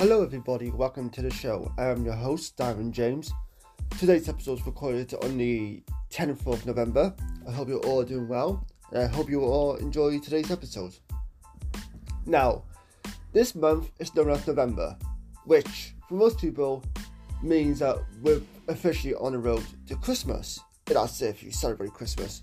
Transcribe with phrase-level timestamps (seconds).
[0.00, 0.70] Hello, everybody.
[0.70, 1.72] Welcome to the show.
[1.76, 3.32] I am your host, Darren James.
[3.98, 5.82] Today's episode is recorded on the
[6.12, 7.12] 10th of November.
[7.48, 10.94] I hope you're all doing well, and I hope you all enjoy today's episode.
[12.26, 12.62] Now,
[13.32, 14.96] this month is known as November,
[15.46, 16.84] which for most people
[17.42, 20.60] means that we're officially on the road to Christmas.
[20.84, 22.42] That's if you celebrate Christmas.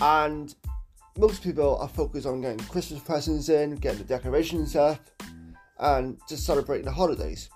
[0.00, 0.54] And
[1.18, 4.98] most people are focused on getting Christmas presents in, getting the decorations up,
[5.78, 7.50] and just celebrating the holidays.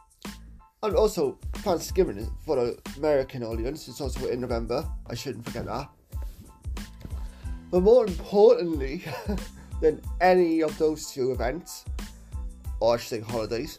[0.83, 4.89] And also, Thanksgiving for the American audience is also in November.
[5.09, 5.89] I shouldn't forget that.
[7.71, 9.05] But more importantly
[9.81, 11.85] than any of those two events,
[12.81, 13.79] or I should say holidays,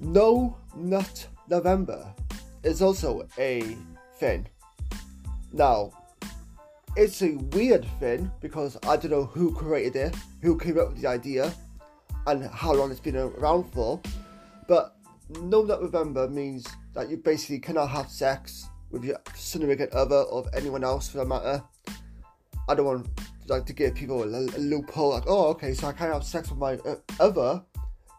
[0.00, 2.14] No Nut November
[2.62, 3.76] is also a
[4.18, 4.48] thing.
[5.52, 5.92] Now,
[6.96, 11.02] it's a weird thing because I don't know who created it, who came up with
[11.02, 11.52] the idea,
[12.26, 14.00] and how long it's been around for.
[14.68, 14.96] But
[15.40, 20.44] No Nut November means that you basically cannot have sex with your significant other or
[20.54, 21.62] anyone else for that matter.
[22.68, 23.08] I don't want
[23.48, 26.50] like to give people a, a loophole like, oh, okay, so I can't have sex
[26.50, 27.62] with my uh, other,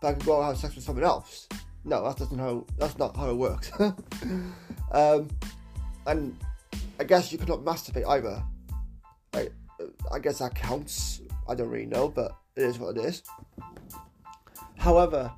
[0.01, 1.47] but I can go and have sex with someone else.
[1.85, 3.71] No, that doesn't how that's not how it works.
[4.91, 5.29] um,
[6.07, 6.37] and
[6.99, 8.43] I guess you cannot masturbate either.
[9.33, 9.53] Like,
[10.11, 11.21] I guess that counts.
[11.47, 13.23] I don't really know, but it is what it is.
[14.83, 15.31] However,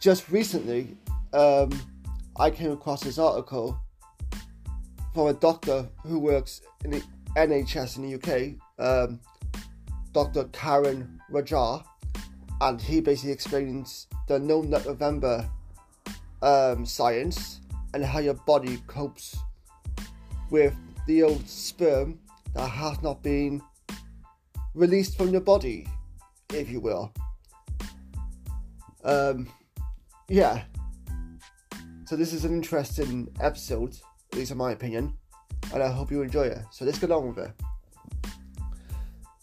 [0.00, 0.96] just recently,
[1.34, 1.70] um,
[2.38, 3.78] I came across this article
[5.12, 7.02] from a doctor who works in the
[7.36, 9.20] NHS in the UK, um,
[10.14, 10.44] Dr.
[10.54, 11.84] Karan Rajan,
[12.62, 15.46] and he basically explains the No Nut November
[16.40, 17.60] um, science
[17.92, 19.36] and how your body copes
[20.48, 20.74] with
[21.06, 22.18] the old sperm
[22.54, 23.60] that has not been
[24.72, 25.86] released from your body,
[26.54, 27.12] if you will.
[29.04, 29.48] Um,
[30.28, 30.62] yeah.
[32.06, 33.96] So this is an interesting episode,
[34.32, 35.12] at least in my opinion,
[35.72, 36.58] and I hope you enjoy it.
[36.70, 37.52] So let's get on with it.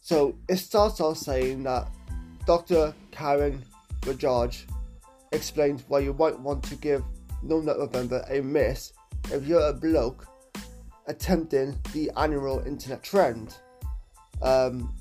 [0.01, 1.87] So it starts off saying that
[2.45, 2.93] Dr.
[3.11, 3.63] Karan
[4.01, 4.55] Rajan
[5.31, 7.03] explains why you might want to give
[7.41, 8.93] No Nut November a miss
[9.31, 10.27] if you're a bloke
[11.07, 13.57] attempting the annual internet trend.
[14.41, 14.93] Um,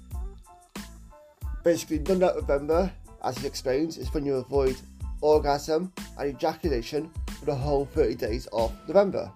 [1.63, 2.93] basically, No Nut November,
[3.25, 4.77] as he explains, is when you avoid
[5.21, 9.33] orgasm and ejaculation for the whole 30 days of November,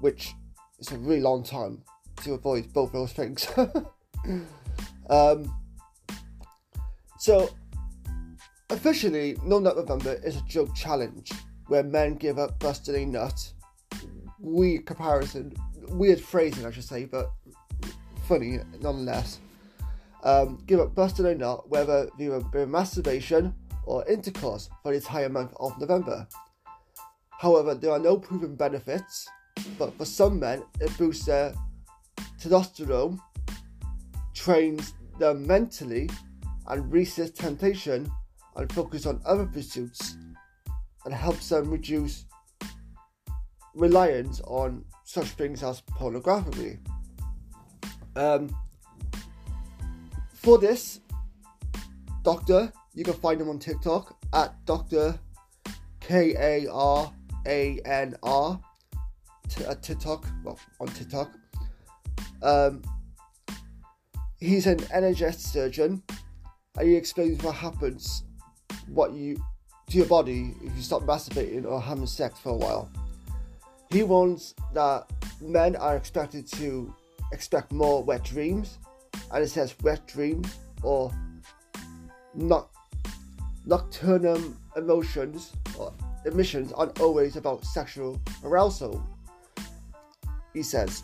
[0.00, 0.34] which
[0.78, 1.82] is a really long time
[2.22, 3.46] to avoid both those things.
[5.10, 5.54] um,
[7.18, 7.50] so,
[8.70, 11.32] officially, No Nut November is a joke challenge
[11.68, 13.52] where men give up busting a nut.
[14.38, 15.54] Weird comparison,
[15.88, 17.30] weird phrasing, I should say, but
[18.26, 19.38] funny nonetheless.
[20.24, 20.94] Um, give up
[21.68, 26.26] whether via masturbation or intercourse, for the entire month of November.
[27.30, 29.28] However, there are no proven benefits,
[29.78, 31.52] but for some men, it boosts their
[32.40, 33.18] testosterone,
[34.34, 36.08] trains them mentally,
[36.68, 38.10] and resists temptation
[38.56, 40.16] and focus on other pursuits
[41.04, 42.26] and helps them reduce
[43.74, 46.78] reliance on such things as pornography.
[48.14, 48.54] Um,
[50.42, 51.00] for this,
[52.22, 55.18] Doctor, you can find him on TikTok at Doctor
[56.00, 57.12] K A R
[57.46, 58.60] A N R
[59.68, 61.30] at TikTok, well, on TikTok.
[62.42, 62.82] Um,
[64.38, 66.02] he's an NHS surgeon
[66.76, 68.24] and he explains what happens,
[68.88, 69.42] what you
[69.90, 72.90] to your body if you stop masturbating or having sex for a while.
[73.90, 75.10] He warns that
[75.40, 76.94] men are expected to
[77.32, 78.78] expect more wet dreams,
[79.32, 81.12] and it says wet dreams or
[82.34, 82.70] not
[83.64, 84.40] nocturnal
[84.76, 85.92] emotions or
[86.26, 89.04] emissions aren't always about sexual arousal.
[90.52, 91.02] He says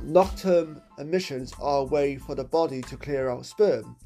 [0.00, 3.96] nocturnal emissions are a way for the body to clear out sperm.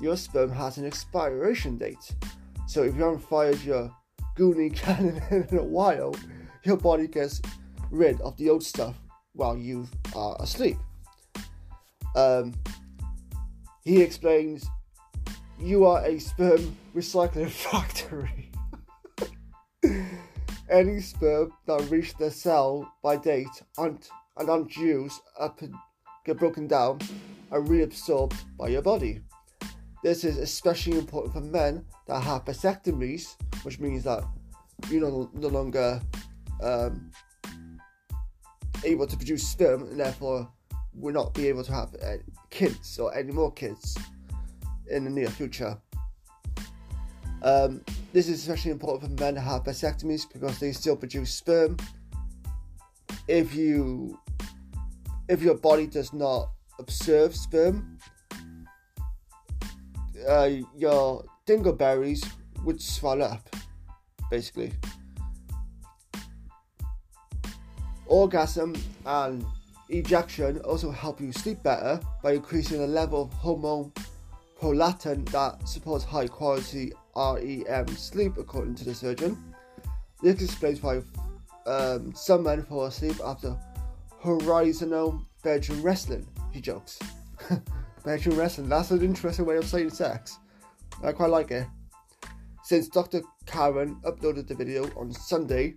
[0.00, 2.14] Your sperm has an expiration date,
[2.66, 3.94] so if you haven't fired your
[4.36, 6.14] goonie cannon in a while,
[6.64, 7.40] your body gets
[7.90, 8.96] rid of the old stuff
[9.34, 10.76] while you are asleep.
[12.14, 12.54] Um,
[13.84, 14.66] he explains
[15.58, 18.50] you are a sperm recycling factory.
[20.70, 24.06] Any sperm that reach the sell by date and,
[24.38, 25.60] and unused up
[26.24, 26.98] get broken down
[27.50, 29.20] and reabsorbed by your body.
[30.02, 34.24] This is especially important for men that have vasectomies, which means that
[34.90, 36.00] you're no, no longer
[36.62, 37.10] um,
[38.84, 40.48] able to produce sperm and therefore
[40.94, 42.16] will not be able to have uh,
[42.50, 43.96] kids or any more kids
[44.90, 45.76] in the near future.
[47.42, 47.82] Um,
[48.12, 51.76] this is especially important for men who have vasectomies because they still produce sperm.
[53.28, 54.18] If you
[55.28, 57.98] if your body does not observe sperm,
[60.28, 62.26] uh, your dingleberries
[62.64, 63.54] would swell up,
[64.30, 64.72] basically.
[68.06, 68.74] Orgasm
[69.06, 69.44] and
[69.88, 73.92] ejection also help you sleep better by increasing the level of hormone
[74.60, 79.54] prolactin that supports high quality REM sleep, according to the surgeon.
[80.22, 81.02] This explains why
[81.66, 83.56] um, some men fall asleep after
[84.18, 86.98] horizontal bedroom wrestling, he jokes.
[88.04, 90.38] bedroom wrestling, that's an interesting way of saying sex.
[91.02, 91.66] I quite like it.
[92.62, 93.20] Since Dr.
[93.44, 95.74] Karan uploaded the video on Sunday,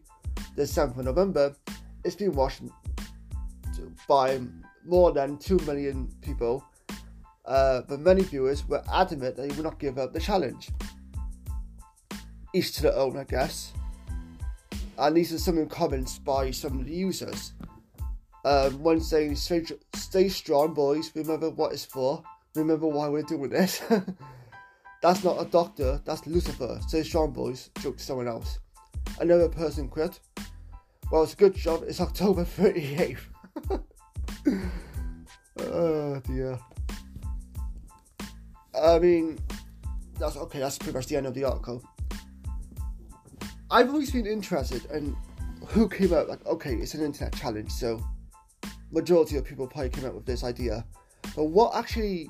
[0.56, 1.54] the 7th of November,
[2.06, 2.62] it's been watched
[4.08, 4.40] by
[4.86, 6.64] more than 2 million people,
[7.46, 10.70] uh, but many viewers were adamant that they would not give up the challenge.
[12.54, 13.74] Each to their own, I guess.
[14.98, 17.54] And these are some of the comments by some of the users.
[18.46, 19.64] Um, one saying, stay,
[19.94, 22.24] stay strong, boys, remember what it's for,
[22.56, 23.82] remember why we're doing this.
[25.02, 26.80] that's not a doctor, that's Lucifer.
[26.88, 28.60] Stay strong, boys, joked someone else.
[29.20, 30.20] Another person quit.
[31.12, 33.20] Well, it's a good job, it's October 38th.
[33.58, 33.80] Ah,
[35.60, 36.60] oh dear.
[38.80, 39.40] I mean,
[40.20, 41.84] that's okay, that's pretty much the end of the article.
[43.70, 45.16] I've always been interested in
[45.68, 48.02] who came out, like, okay, it's an internet challenge, so
[48.92, 50.86] majority of people probably came up with this idea.
[51.36, 52.30] But what actually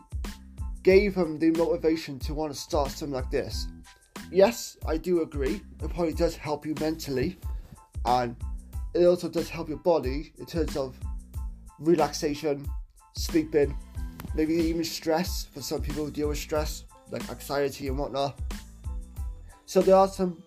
[0.83, 3.67] gave them the motivation to want to start something like this?
[4.31, 5.61] Yes, I do agree.
[5.83, 7.37] It probably does help you mentally,
[8.05, 8.35] and
[8.93, 10.97] it also does help your body in terms of
[11.79, 12.67] relaxation,
[13.15, 13.75] sleeping,
[14.35, 18.39] maybe even stress for some people who deal with stress, like anxiety and whatnot.
[19.65, 20.41] So there are some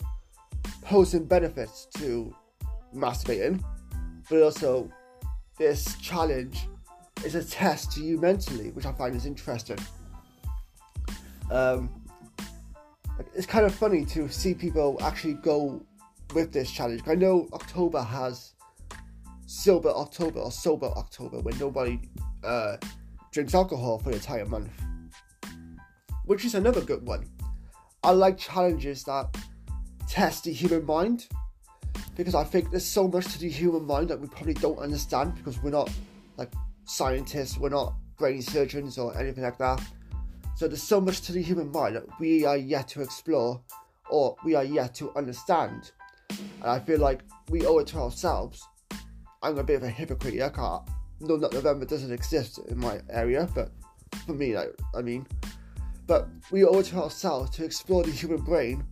[0.82, 2.35] pros and benefits to
[2.94, 3.62] masturbating,
[4.29, 4.91] but also
[5.59, 6.69] this challenge
[7.25, 9.79] is a test to you mentally, which I find is interesting.
[11.50, 11.91] Um,
[13.35, 15.85] it's kind of funny to see people actually go
[16.35, 17.03] with this challenge.
[17.06, 18.55] I know October has
[19.50, 22.00] sober October or sober October when nobody
[22.44, 22.76] uh,
[23.32, 24.70] drinks alcohol for the entire month,
[26.25, 27.29] which is another good one.
[28.05, 29.37] I like challenges that
[30.08, 31.26] test the human mind
[32.17, 35.35] because I think there's so much to the human mind that we probably don't understand
[35.35, 35.91] because we're not
[36.37, 36.52] like
[36.85, 39.82] scientists, we're not brain surgeons or anything like that.
[40.55, 43.61] So there's so much to the human mind that we are yet to explore
[44.11, 45.91] or we are yet to understand.
[46.29, 48.64] And I feel like we owe it to ourselves
[49.43, 50.83] I'm a bit of a hypocrite I can't.
[51.21, 53.71] No, not November doesn't exist in my area, but
[54.27, 55.27] for me, like, I mean,
[56.07, 58.85] but we owe it to ourselves to explore the human brain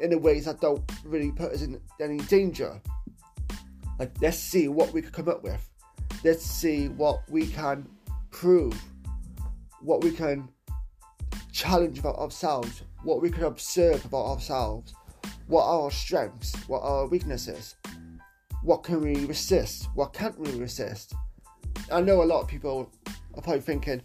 [0.00, 2.78] in the ways that don't really put us in any danger.
[3.98, 5.66] Like, let's see what we can come up with.
[6.24, 7.88] Let's see what we can
[8.30, 8.78] prove,
[9.80, 10.48] what we can
[11.52, 14.94] challenge about ourselves, what we can observe about ourselves,
[15.46, 17.76] what are our strengths, what are our weaknesses,
[18.64, 19.88] what can we resist?
[19.94, 21.14] What can't we resist?
[21.92, 22.90] I know a lot of people
[23.34, 24.00] are probably thinking,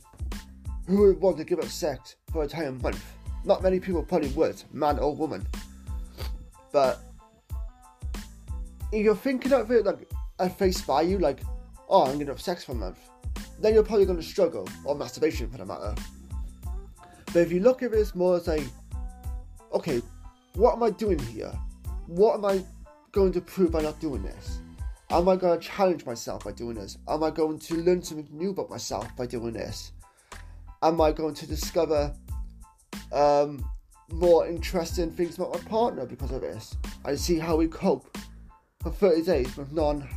[0.85, 3.01] who would want to give up sex for a entire month?
[3.45, 5.47] Not many people probably would, man or woman.
[6.73, 6.99] But
[8.91, 11.39] if you're thinking of it like at face value, like,
[11.87, 12.99] oh, I'm gonna have sex for a month,
[13.61, 15.95] then you're probably gonna struggle, or masturbation for the matter.
[17.27, 18.61] But if you look at this more as a,
[19.71, 20.01] okay,
[20.55, 21.53] what am I doing here?
[22.07, 22.61] What am I
[23.11, 24.59] going to prove by not doing this?
[25.11, 26.97] Am I going to challenge myself by doing this?
[27.07, 29.91] Am I going to learn something new about myself by doing this?
[30.83, 32.13] Am I going to discover
[33.11, 33.67] um,
[34.11, 36.77] more interesting things about my partner because of this?
[37.05, 38.17] And see how we cope
[38.81, 40.07] for 30 days with non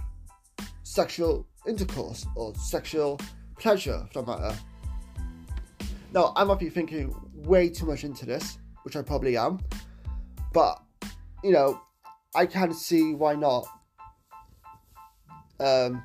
[0.82, 3.18] sexual intercourse or sexual
[3.58, 4.58] pleasure for that matter.
[6.12, 9.60] Now, I might be thinking way too much into this, which I probably am,
[10.52, 10.82] but
[11.42, 11.80] you know,
[12.34, 13.66] I can see why not.
[15.60, 16.02] Um,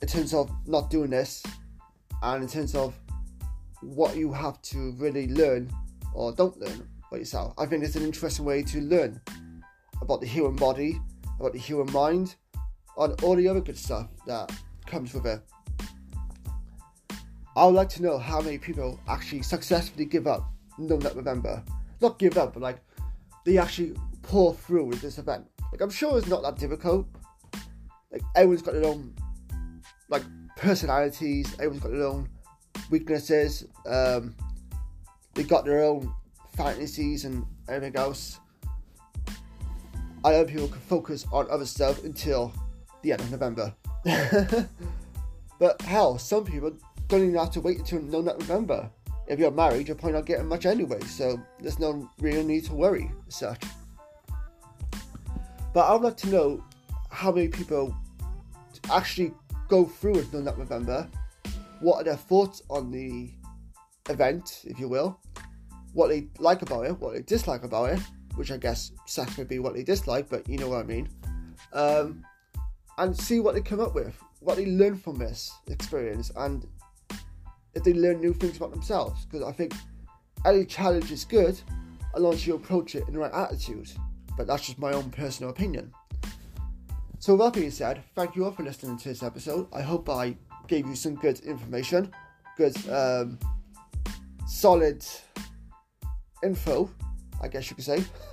[0.00, 1.42] in terms of not doing this,
[2.22, 2.94] and in terms of
[3.80, 5.70] what you have to really learn
[6.14, 9.20] or don't learn about yourself, I think it's an interesting way to learn
[10.02, 11.00] about the human body,
[11.40, 12.34] about the human mind,
[12.98, 14.52] and all the other good stuff that
[14.86, 15.40] comes with it.
[17.56, 21.62] I would like to know how many people actually successfully give up No Nut November.
[22.00, 22.78] Not give up, but like
[23.44, 25.46] they actually pull through with this event.
[25.70, 27.06] Like I'm sure it's not that difficult.
[28.10, 29.14] Like everyone's got their own
[30.08, 30.22] like
[30.56, 32.28] personalities, everyone's got their own
[32.90, 34.34] weaknesses, um,
[35.34, 36.12] they got their own
[36.56, 38.38] fantasies and everything else.
[40.24, 42.52] I hope people can focus on other stuff until
[43.02, 43.74] the end of November.
[45.58, 46.72] but hell, some people
[47.08, 48.90] don't even have to wait until November.
[49.26, 52.74] If you're married, you're probably not getting much anyway, so there's no real need to
[52.74, 53.64] worry as such.
[55.74, 56.64] But I would like to know
[57.10, 57.94] how many people
[58.90, 59.32] actually
[59.68, 61.08] go through and with None November.
[61.80, 63.30] What are their thoughts on the
[64.10, 65.18] event, if you will?
[65.94, 68.00] What they like about it, what they dislike about it,
[68.34, 71.08] which I guess sex would be what they dislike, but you know what I mean.
[71.72, 72.24] Um,
[72.98, 76.66] and see what they come up with, what they learn from this experience, and
[77.74, 79.24] if they learn new things about themselves.
[79.24, 79.74] Because I think
[80.44, 81.58] any challenge is good
[82.14, 83.90] as long as you approach it in the right attitude.
[84.36, 85.92] But that's just my own personal opinion.
[87.18, 89.68] So, with that being said, thank you all for listening to this episode.
[89.72, 90.36] I hope I
[90.66, 92.10] gave you some good information,
[92.56, 93.38] good, um,
[94.46, 95.04] solid
[96.42, 96.90] info,
[97.40, 98.04] I guess you could say.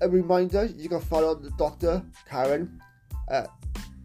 [0.00, 2.80] a reminder you can follow the doctor Karan
[3.30, 3.50] at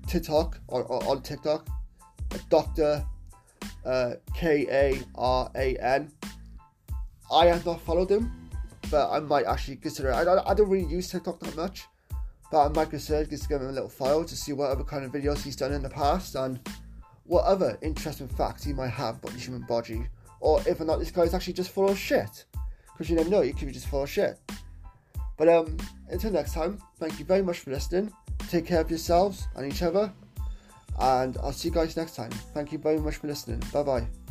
[0.07, 1.67] TikTok or, or on TikTok
[2.49, 3.05] Dr.
[3.85, 6.11] Uh, K A R A N.
[7.31, 8.42] I have not followed him,
[8.89, 10.13] but I might actually consider it.
[10.13, 11.85] I, I don't really use TikTok that much,
[12.51, 15.03] but I might consider just give him a little file to see what other kind
[15.03, 16.59] of videos he's done in the past and
[17.25, 20.07] what other interesting facts he might have about the human body,
[20.39, 22.45] or if or not this guy's actually just full of shit.
[22.91, 24.39] Because you never know, he could be just full of shit.
[25.37, 25.77] But um,
[26.09, 28.13] until next time, thank you very much for listening.
[28.49, 30.13] Take care of yourselves and each other
[30.99, 32.31] and I'll see you guys next time.
[32.53, 33.61] Thank you very much for listening.
[33.71, 34.22] Bye bye.